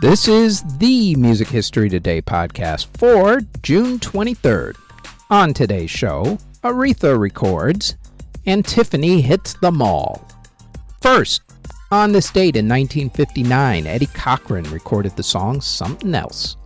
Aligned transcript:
This 0.00 0.28
is 0.28 0.62
the 0.78 1.14
Music 1.16 1.46
History 1.46 1.90
Today 1.90 2.22
podcast 2.22 2.86
for 2.96 3.42
June 3.62 3.98
23rd. 3.98 4.76
On 5.28 5.52
today's 5.52 5.90
show, 5.90 6.38
Aretha 6.64 7.20
records 7.20 7.96
and 8.46 8.64
Tiffany 8.64 9.20
hits 9.20 9.52
the 9.60 9.70
mall. 9.70 10.26
First, 11.02 11.42
on 11.90 12.12
this 12.12 12.30
date 12.30 12.56
in 12.56 12.66
1959, 12.66 13.86
Eddie 13.86 14.06
Cochran 14.06 14.64
recorded 14.70 15.14
the 15.16 15.22
song 15.22 15.60
Something 15.60 16.14
Else. 16.14 16.56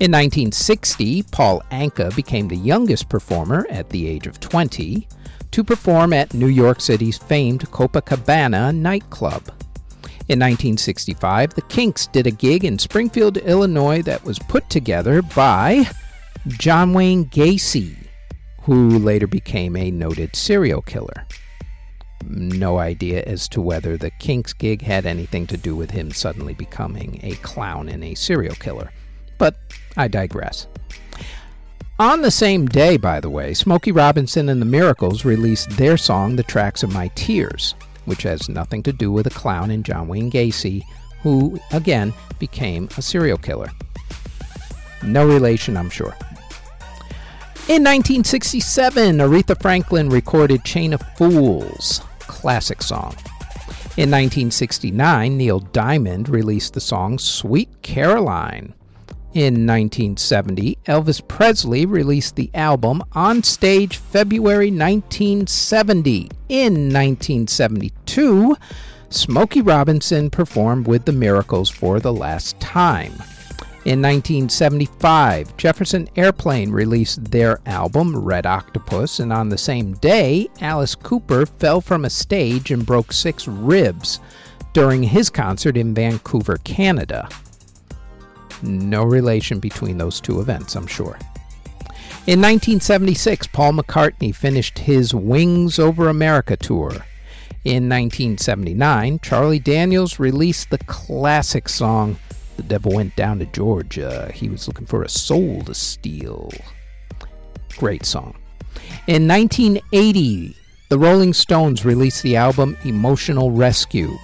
In 0.00 0.10
1960, 0.10 1.22
Paul 1.30 1.62
Anka 1.70 2.16
became 2.16 2.48
the 2.48 2.56
youngest 2.56 3.08
performer 3.08 3.64
at 3.70 3.88
the 3.90 4.08
age 4.08 4.26
of 4.26 4.40
20 4.40 5.06
to 5.52 5.62
perform 5.62 6.12
at 6.12 6.34
New 6.34 6.48
York 6.48 6.80
City's 6.80 7.16
famed 7.16 7.60
Copacabana 7.70 8.74
nightclub. 8.74 9.55
In 10.28 10.40
1965, 10.40 11.54
the 11.54 11.62
Kinks 11.62 12.08
did 12.08 12.26
a 12.26 12.32
gig 12.32 12.64
in 12.64 12.80
Springfield, 12.80 13.36
Illinois 13.36 14.02
that 14.02 14.24
was 14.24 14.40
put 14.40 14.68
together 14.68 15.22
by 15.22 15.88
John 16.48 16.92
Wayne 16.92 17.26
Gacy, 17.26 17.96
who 18.62 18.98
later 18.98 19.28
became 19.28 19.76
a 19.76 19.92
noted 19.92 20.34
serial 20.34 20.82
killer. 20.82 21.24
No 22.24 22.78
idea 22.78 23.22
as 23.22 23.46
to 23.50 23.62
whether 23.62 23.96
the 23.96 24.10
Kinks 24.18 24.52
gig 24.52 24.82
had 24.82 25.06
anything 25.06 25.46
to 25.46 25.56
do 25.56 25.76
with 25.76 25.92
him 25.92 26.10
suddenly 26.10 26.54
becoming 26.54 27.20
a 27.22 27.36
clown 27.36 27.88
and 27.88 28.02
a 28.02 28.16
serial 28.16 28.56
killer, 28.56 28.90
but 29.38 29.56
I 29.96 30.08
digress. 30.08 30.66
On 32.00 32.22
the 32.22 32.32
same 32.32 32.66
day, 32.66 32.96
by 32.96 33.20
the 33.20 33.30
way, 33.30 33.54
Smokey 33.54 33.92
Robinson 33.92 34.48
and 34.48 34.60
the 34.60 34.66
Miracles 34.66 35.24
released 35.24 35.70
their 35.70 35.96
song, 35.96 36.34
The 36.34 36.42
Tracks 36.42 36.82
of 36.82 36.92
My 36.92 37.12
Tears 37.14 37.76
which 38.06 38.22
has 38.22 38.48
nothing 38.48 38.82
to 38.84 38.92
do 38.92 39.12
with 39.12 39.26
a 39.26 39.30
clown 39.30 39.70
in 39.70 39.82
John 39.82 40.08
Wayne 40.08 40.30
Gacy, 40.30 40.82
who, 41.22 41.60
again, 41.72 42.12
became 42.38 42.88
a 42.96 43.02
serial 43.02 43.38
killer. 43.38 43.70
No 45.02 45.26
relation, 45.26 45.76
I'm 45.76 45.90
sure. 45.90 46.16
In 47.68 47.82
1967, 47.82 49.18
Aretha 49.18 49.60
Franklin 49.60 50.08
recorded 50.08 50.64
Chain 50.64 50.92
of 50.92 51.02
Fools, 51.16 52.00
classic 52.20 52.80
song. 52.80 53.14
In 53.96 54.10
1969, 54.10 55.36
Neil 55.36 55.60
Diamond 55.60 56.28
released 56.28 56.74
the 56.74 56.80
song 56.80 57.18
Sweet 57.18 57.82
Caroline. 57.82 58.72
In 59.36 59.66
1970, 59.66 60.78
Elvis 60.86 61.20
Presley 61.28 61.84
released 61.84 62.36
the 62.36 62.50
album 62.54 63.02
On 63.12 63.42
Stage 63.42 63.98
February 63.98 64.70
1970. 64.70 66.30
In 66.48 66.72
1972, 66.90 68.56
Smokey 69.10 69.60
Robinson 69.60 70.30
performed 70.30 70.86
with 70.86 71.04
the 71.04 71.12
Miracles 71.12 71.68
for 71.68 72.00
the 72.00 72.14
last 72.14 72.58
time. 72.60 73.12
In 73.84 74.00
1975, 74.00 75.54
Jefferson 75.58 76.08
Airplane 76.16 76.70
released 76.70 77.30
their 77.30 77.60
album 77.66 78.16
Red 78.16 78.46
Octopus, 78.46 79.20
and 79.20 79.34
on 79.34 79.50
the 79.50 79.58
same 79.58 79.92
day, 79.96 80.48
Alice 80.62 80.94
Cooper 80.94 81.44
fell 81.44 81.82
from 81.82 82.06
a 82.06 82.10
stage 82.10 82.70
and 82.70 82.86
broke 82.86 83.12
six 83.12 83.46
ribs 83.46 84.18
during 84.72 85.02
his 85.02 85.28
concert 85.28 85.76
in 85.76 85.92
Vancouver, 85.92 86.56
Canada. 86.64 87.28
No 88.62 89.04
relation 89.04 89.60
between 89.60 89.98
those 89.98 90.20
two 90.20 90.40
events, 90.40 90.74
I'm 90.74 90.86
sure. 90.86 91.18
In 92.26 92.40
1976, 92.40 93.46
Paul 93.48 93.74
McCartney 93.74 94.34
finished 94.34 94.80
his 94.80 95.14
Wings 95.14 95.78
Over 95.78 96.08
America 96.08 96.56
tour. 96.56 96.90
In 97.64 97.88
1979, 97.88 99.20
Charlie 99.22 99.58
Daniels 99.58 100.18
released 100.18 100.70
the 100.70 100.78
classic 100.78 101.68
song 101.68 102.16
The 102.56 102.62
Devil 102.64 102.94
Went 102.94 103.14
Down 103.14 103.38
to 103.38 103.46
Georgia. 103.46 104.30
He 104.34 104.48
was 104.48 104.66
looking 104.66 104.86
for 104.86 105.02
a 105.02 105.08
soul 105.08 105.62
to 105.62 105.74
steal. 105.74 106.50
Great 107.76 108.04
song. 108.04 108.36
In 109.06 109.28
1980, 109.28 110.56
the 110.88 110.98
Rolling 110.98 111.32
Stones 111.32 111.84
released 111.84 112.22
the 112.22 112.36
album 112.36 112.76
Emotional 112.84 113.50
Rescue. 113.50 114.16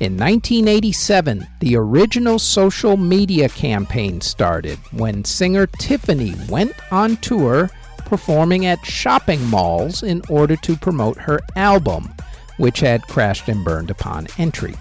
In 0.00 0.16
1987, 0.16 1.46
the 1.60 1.76
original 1.76 2.40
social 2.40 2.96
media 2.96 3.48
campaign 3.48 4.20
started 4.20 4.76
when 4.90 5.24
singer 5.24 5.68
Tiffany 5.68 6.34
went 6.48 6.74
on 6.90 7.16
tour 7.18 7.70
performing 7.98 8.66
at 8.66 8.84
shopping 8.84 9.44
malls 9.46 10.02
in 10.02 10.20
order 10.28 10.56
to 10.56 10.76
promote 10.76 11.16
her 11.16 11.38
album, 11.54 12.12
which 12.56 12.80
had 12.80 13.06
crashed 13.06 13.48
and 13.48 13.64
burned 13.64 13.88
upon 13.88 14.26
entry. 14.36 14.74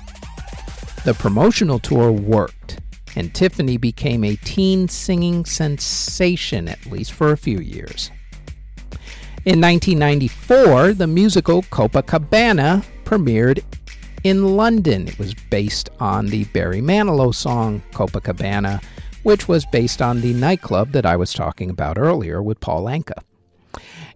The 1.06 1.14
promotional 1.14 1.78
tour 1.78 2.12
worked, 2.12 2.80
and 3.16 3.34
Tiffany 3.36 3.78
became 3.78 4.24
a 4.24 4.36
teen 4.38 4.88
singing 4.88 5.46
sensation, 5.46 6.68
at 6.68 6.88
least 6.88 7.14
for 7.14 7.32
a 7.32 7.38
few 7.38 7.60
years. 7.60 8.10
In 9.46 9.62
1994, 9.62 10.94
the 10.94 11.06
musical 11.06 11.62
Copacabana 11.64 12.84
premiered 13.04 13.64
in 14.24 14.56
London. 14.56 15.08
It 15.08 15.20
was 15.20 15.34
based 15.34 15.90
on 16.00 16.28
the 16.28 16.46
Barry 16.46 16.82
Manilow 16.82 17.34
song 17.34 17.82
Copacabana, 17.92 18.84
which 19.24 19.48
was 19.48 19.66
based 19.68 20.02
on 20.02 20.22
the 20.22 20.34
nightclub 20.34 20.92
that 20.92 21.06
I 21.06 21.16
was 21.16 21.34
talking 21.34 21.70
about 21.70 21.98
earlier 21.98 22.42
with 22.42 22.60
Paul 22.60 22.86
Anka. 22.86 23.22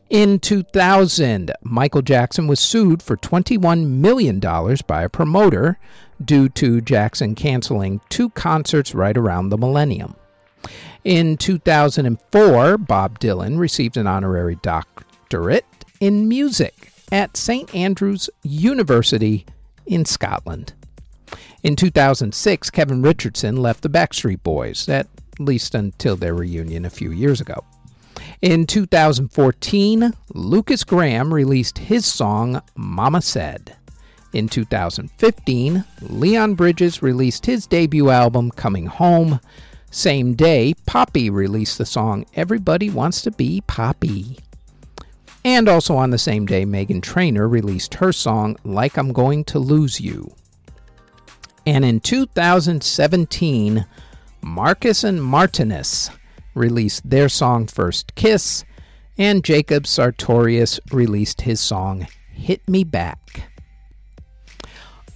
In 0.09 0.39
2000, 0.39 1.51
Michael 1.63 2.01
Jackson 2.01 2.47
was 2.47 2.61
sued 2.61 3.03
for 3.03 3.17
$21 3.17 3.85
million 3.87 4.39
by 4.39 5.03
a 5.03 5.09
promoter 5.09 5.77
due 6.23 6.47
to 6.49 6.79
Jackson 6.79 7.35
canceling 7.35 7.99
two 8.09 8.29
concerts 8.29 8.95
right 8.95 9.17
around 9.17 9.49
the 9.49 9.57
millennium. 9.57 10.15
In 11.03 11.35
2004, 11.37 12.77
Bob 12.77 13.19
Dylan 13.19 13.59
received 13.59 13.97
an 13.97 14.07
honorary 14.07 14.57
doctorate 14.61 15.65
in 15.99 16.27
music 16.29 16.91
at 17.11 17.35
St. 17.35 17.73
Andrews 17.75 18.29
University 18.43 19.45
in 19.87 20.05
Scotland. 20.05 20.73
In 21.63 21.75
2006, 21.75 22.69
Kevin 22.69 23.01
Richardson 23.01 23.57
left 23.57 23.81
the 23.81 23.89
Backstreet 23.89 24.43
Boys, 24.43 24.87
at 24.87 25.07
least 25.39 25.75
until 25.75 26.15
their 26.15 26.33
reunion 26.33 26.85
a 26.85 26.89
few 26.89 27.11
years 27.11 27.41
ago. 27.41 27.63
In 28.41 28.65
2014, 28.65 30.13
Lukas 30.33 30.83
Graham 30.83 31.33
released 31.33 31.77
his 31.79 32.05
song 32.05 32.61
Mama 32.75 33.21
Said. 33.21 33.75
In 34.33 34.47
2015, 34.49 35.83
Leon 36.01 36.55
Bridges 36.55 37.01
released 37.01 37.45
his 37.45 37.65
debut 37.65 38.09
album 38.09 38.51
Coming 38.51 38.85
Home. 38.85 39.39
Same 39.89 40.35
day, 40.35 40.73
Poppy 40.85 41.29
released 41.29 41.77
the 41.77 41.85
song 41.85 42.25
Everybody 42.35 42.89
Wants 42.89 43.21
to 43.23 43.31
Be 43.31 43.61
Poppy. 43.67 44.37
And 45.47 45.69
also 45.69 45.95
on 45.95 46.09
the 46.09 46.17
same 46.17 46.45
day, 46.45 46.65
Meghan 46.65 47.01
Trainor 47.01 47.47
released 47.47 47.93
her 47.93 48.11
song 48.11 48.57
Like 48.65 48.97
I'm 48.97 49.13
Going 49.13 49.45
to 49.45 49.59
Lose 49.59 49.97
You. 50.01 50.35
And 51.65 51.85
in 51.85 52.01
2017, 52.01 53.85
Marcus 54.41 55.05
and 55.05 55.23
Martinus 55.23 56.09
released 56.53 57.09
their 57.09 57.29
song 57.29 57.65
First 57.65 58.13
Kiss, 58.15 58.65
and 59.17 59.41
Jacob 59.41 59.87
Sartorius 59.87 60.81
released 60.91 61.39
his 61.39 61.61
song 61.61 62.07
Hit 62.33 62.67
Me 62.67 62.83
Back. 62.83 63.49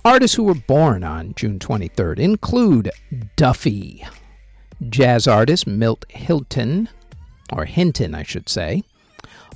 Artists 0.06 0.38
who 0.38 0.44
were 0.44 0.56
born 0.56 1.04
on 1.04 1.33
June 1.36 1.60
23rd 1.60 2.19
include 2.19 2.89
Duffy, 3.36 4.07
jazz 4.88 5.28
artist 5.28 5.68
Milt 5.68 6.06
Hilton, 6.10 6.88
or 7.51 7.66
Hinton, 7.66 8.16
I 8.16 8.24
should 8.24 8.48
say, 8.48 8.83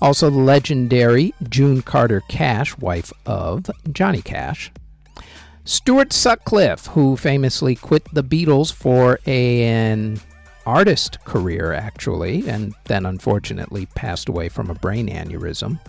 also, 0.02 0.30
the 0.30 0.38
legendary 0.38 1.34
June 1.50 1.82
Carter 1.82 2.22
Cash, 2.28 2.78
wife 2.78 3.14
of 3.26 3.70
Johnny 3.92 4.22
Cash. 4.22 4.72
Stuart 5.64 6.14
Sutcliffe, 6.14 6.88
who 6.88 7.16
famously 7.16 7.76
quit 7.76 8.04
the 8.14 8.24
Beatles 8.24 8.72
for 8.72 9.20
an 9.26 10.20
artist 10.66 11.24
career, 11.26 11.74
actually, 11.74 12.48
and 12.48 12.76
then 12.86 13.06
unfortunately 13.06 13.88
passed 13.88 14.30
away 14.30 14.50
from 14.50 14.70
a 14.70 14.76
brain 14.76 15.08
aneurysm. 15.08 15.80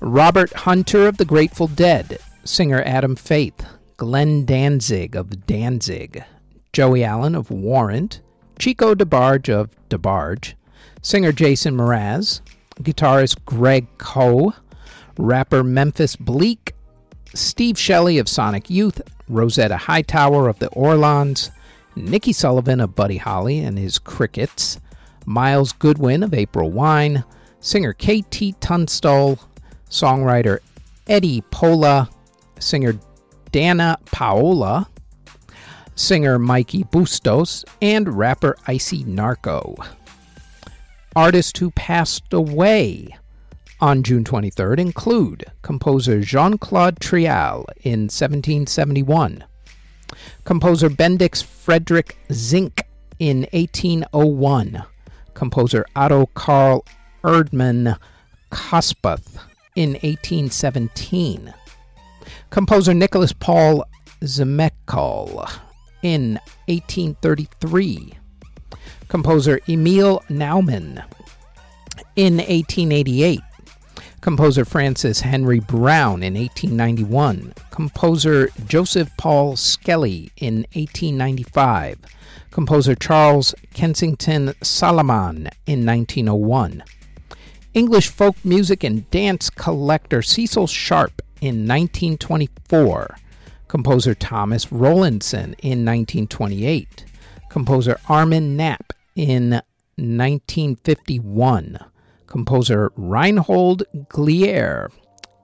Robert 0.00 0.52
Hunter 0.52 1.06
of 1.06 1.16
the 1.16 1.24
Grateful 1.24 1.68
Dead, 1.68 2.18
singer 2.44 2.82
Adam 2.84 3.16
Faith, 3.16 3.64
Glenn 3.96 4.44
Danzig 4.44 5.16
of 5.16 5.46
Danzig, 5.46 6.22
Joey 6.72 7.02
Allen 7.02 7.34
of 7.34 7.50
Warrant, 7.50 8.20
Chico 8.58 8.94
DeBarge 8.94 9.48
of 9.48 9.74
DeBarge, 9.88 10.54
singer 11.00 11.32
Jason 11.32 11.76
Mraz, 11.76 12.42
guitarist 12.82 13.44
Greg 13.44 13.86
Koh, 13.98 14.54
rapper 15.18 15.62
Memphis 15.62 16.16
Bleek, 16.16 16.72
Steve 17.34 17.78
Shelley 17.78 18.18
of 18.18 18.28
Sonic 18.28 18.70
Youth, 18.70 19.00
Rosetta 19.28 19.76
Hightower 19.76 20.48
of 20.48 20.58
the 20.58 20.68
Orlons, 20.68 21.50
Niki 21.96 22.34
Sullivan 22.34 22.80
of 22.80 22.94
Buddy 22.94 23.16
Holly 23.16 23.58
and 23.60 23.78
his 23.78 23.98
Crickets, 23.98 24.78
Myles 25.24 25.72
Goodwyn 25.72 26.22
of 26.22 26.34
April 26.34 26.70
Wine, 26.70 27.24
singer 27.60 27.92
KT 27.92 28.60
Tunstall, 28.60 29.38
songwriter 29.90 30.58
Eddie 31.06 31.42
Pola, 31.50 32.08
singer 32.58 32.94
Danna 33.52 33.96
Paola, 34.06 34.88
singer 35.94 36.38
Mikey 36.38 36.84
Bustos, 36.84 37.64
and 37.80 38.16
rapper 38.16 38.56
Icy 38.66 39.04
Narco. 39.04 39.74
Artists 41.16 41.58
who 41.58 41.70
passed 41.70 42.34
away 42.34 43.08
on 43.80 44.02
June 44.02 44.22
23rd 44.22 44.78
include 44.78 45.46
composer 45.62 46.20
Jean 46.20 46.58
Claude 46.58 47.00
Trial 47.00 47.64
in 47.82 48.00
1771, 48.10 49.42
composer 50.44 50.90
Bendix 50.90 51.42
Frederick 51.42 52.18
Zinck 52.28 52.82
in 53.18 53.46
1801, 53.54 54.84
composer 55.32 55.86
Otto 55.96 56.26
Karl 56.34 56.84
Erdmann 57.24 57.98
Kossuth 58.52 59.38
in 59.74 59.92
1817, 59.92 61.54
composer 62.50 62.92
Nicholas 62.92 63.32
Paul 63.32 63.86
Zemechal 64.20 65.50
in 66.02 66.38
1833, 66.66 68.18
composer 69.08 69.60
Emil 69.68 70.22
Naumann. 70.28 71.04
In 72.16 72.38
1888, 72.38 73.40
composer 74.20 74.64
Francis 74.64 75.20
Henry 75.20 75.60
Brown. 75.60 76.22
In 76.22 76.34
1891, 76.34 77.54
composer 77.70 78.48
Joseph 78.66 79.10
Paul 79.16 79.56
Skelly. 79.56 80.30
In 80.38 80.66
1895, 80.72 81.98
composer 82.50 82.94
Charles 82.94 83.54
Kensington 83.74 84.54
Salaman. 84.62 85.48
In 85.66 85.84
1901, 85.84 86.82
English 87.74 88.08
folk 88.08 88.36
music 88.44 88.82
and 88.82 89.08
dance 89.10 89.50
collector 89.50 90.22
Cecil 90.22 90.66
Sharp. 90.66 91.22
In 91.42 91.68
1924, 91.68 93.18
composer 93.68 94.14
Thomas 94.14 94.72
Rowlandson. 94.72 95.54
In 95.62 95.84
1928, 95.84 97.04
composer 97.56 97.98
Armin 98.10 98.54
Knapp 98.54 98.92
in 99.14 99.62
1951, 99.96 101.78
composer 102.26 102.92
Reinhold 102.96 103.82
Glier 104.10 104.90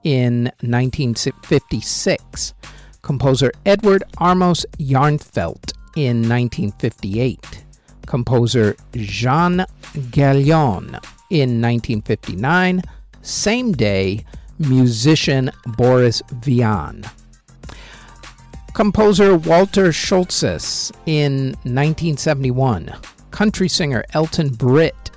in 0.03 0.43
1956, 0.61 2.53
composer 3.01 3.51
Edward 3.65 4.03
Armas 4.19 4.63
Jarnfeldt 4.77 5.73
in 5.95 6.29
1958, 6.29 7.65
composer 8.05 8.75
Jean 8.91 9.65
Gallion 10.11 10.99
in 11.31 11.59
1959, 11.59 12.83
same 13.23 13.71
day, 13.71 14.23
musician 14.59 15.49
Boris 15.65 16.21
Vian. 16.43 17.03
Composer 18.73 19.35
Walter 19.35 19.91
Schulthess 19.91 20.91
in 21.05 21.49
1971, 21.61 22.91
country 23.29 23.69
singer 23.69 24.03
Elton 24.13 24.49
Britt 24.49 25.11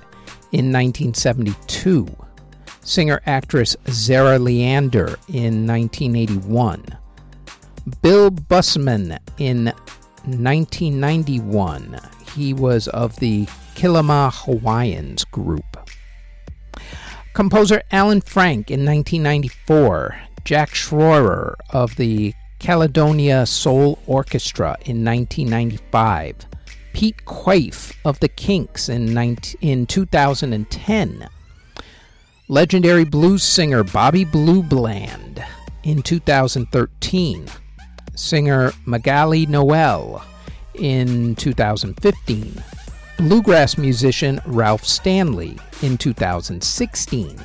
in 0.51 0.71
1972, 0.71 2.07
singer 2.81 3.19
actress 3.25 3.75
Zarah 3.89 4.37
Leander 4.37 5.17
in 5.27 5.65
1981, 5.65 6.85
Bill 8.03 8.29
Bussman 8.29 9.17
in 9.39 9.65
1991. 10.25 11.99
He 12.35 12.53
was 12.53 12.87
of 12.89 13.15
the 13.15 13.47
Kilima 13.73 14.31
Hawaiians 14.31 15.23
group. 15.25 15.89
Composer 17.33 17.81
Alan 17.89 18.21
Frank 18.21 18.69
in 18.69 18.85
1994, 18.85 20.15
Jack 20.43 20.69
Schroer 20.69 21.55
of 21.71 21.95
the 21.95 22.35
Caledonia 22.59 23.45
Soul 23.45 23.99
Orchestra 24.07 24.75
in 24.85 25.05
1995, 25.05 26.35
Pete 26.93 27.23
Quaife 27.25 27.93
of 28.03 28.19
the 28.19 28.27
Kinks 28.27 28.89
in, 28.89 29.13
19, 29.13 29.59
in 29.61 29.85
2010, 29.85 31.29
legendary 32.47 33.05
blues 33.05 33.43
singer 33.43 33.83
Bobby 33.83 34.25
Blue 34.25 34.63
Bland 34.63 35.43
in 35.83 36.01
2013, 36.01 37.47
singer 38.15 38.73
Magali 38.85 39.45
Noel 39.45 40.23
in 40.73 41.35
2015, 41.35 42.63
bluegrass 43.17 43.77
musician 43.77 44.41
Ralph 44.47 44.83
Stanley 44.83 45.57
in 45.83 45.97
2016, 45.97 47.37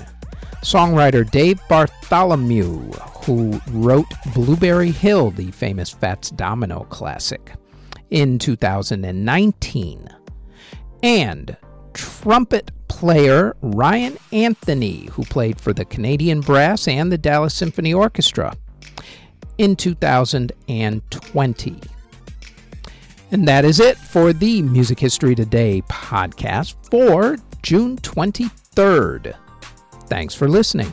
songwriter 0.63 1.31
Dave 1.31 1.61
Bartholomew, 1.69 2.91
who 3.25 3.61
wrote 3.71 4.07
Blueberry 4.35 4.91
Hill, 4.91 5.31
the 5.31 5.51
famous 5.51 5.91
Fats 5.91 6.31
Domino 6.31 6.85
classic, 6.85 7.53
in 8.11 8.39
2019, 8.39 10.09
and 11.03 11.57
trumpet 11.95 12.71
player 12.89 13.57
Ryan 13.63 14.19
Anthony, 14.33 15.09
who 15.13 15.25
played 15.25 15.61
for 15.61 15.73
the 15.73 15.85
Canadian 15.85 16.41
Brass 16.41 16.89
and 16.89 17.11
the 17.11 17.19
Dallas 17.19 17.55
Symphony 17.55 17.95
Orchestra 17.95 18.55
in 19.59 19.77
2020. 19.77 21.81
And 23.31 23.49
that 23.49 23.65
is 23.65 23.81
it 23.81 23.97
for 23.97 24.33
the 24.33 24.63
Music 24.63 25.01
History 25.01 25.35
Today 25.35 25.83
podcast 25.89 26.75
for 26.91 27.37
June 27.63 27.97
23rd. 27.99 29.35
Thanks 30.07 30.35
for 30.35 30.49
listening. 30.49 30.93